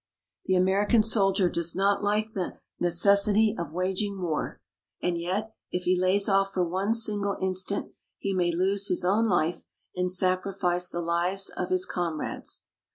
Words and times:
The 0.47 0.55
American 0.55 1.03
soldier 1.03 1.47
does 1.47 1.75
not 1.75 2.03
like 2.03 2.33
the 2.33 2.57
necessity 2.79 3.53
of 3.55 3.71
waging 3.71 4.19
war. 4.19 4.59
And 4.99 5.15
yet 5.15 5.53
if 5.71 5.83
he 5.83 5.95
lays 5.95 6.27
off 6.27 6.53
for 6.53 6.63
one 6.67 6.95
single 6.95 7.37
instant 7.39 7.91
he 8.17 8.33
may 8.33 8.51
lose 8.51 8.87
his 8.87 9.05
own 9.05 9.27
life 9.29 9.61
and 9.95 10.11
sacrifice 10.11 10.89
the 10.89 11.01
lives 11.01 11.49
of 11.49 11.69
his 11.69 11.85
comrades. 11.85 12.63